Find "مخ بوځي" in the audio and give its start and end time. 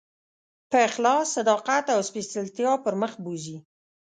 3.01-3.57